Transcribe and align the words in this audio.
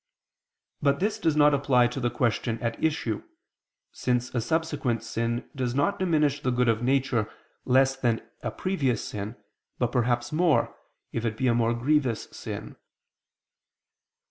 But 0.81 0.99
this 0.99 1.19
does 1.19 1.35
not 1.35 1.53
apply 1.53 1.85
to 1.85 1.99
the 1.99 2.09
question 2.09 2.57
at 2.59 2.83
issue, 2.83 3.21
since 3.91 4.33
a 4.33 4.41
subsequent 4.41 5.03
sin 5.03 5.47
does 5.55 5.75
not 5.75 5.99
diminish 5.99 6.41
the 6.41 6.49
good 6.49 6.67
of 6.67 6.81
nature 6.81 7.31
less 7.65 7.95
than 7.95 8.27
a 8.41 8.49
previous 8.49 9.03
sin, 9.05 9.35
but 9.77 9.91
perhaps 9.91 10.31
more, 10.31 10.75
if 11.11 11.23
it 11.23 11.37
be 11.37 11.45
a 11.45 11.53
more 11.53 11.75
grievous 11.75 12.23
sin. 12.35 12.77